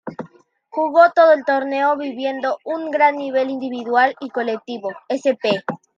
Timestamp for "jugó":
0.71-1.11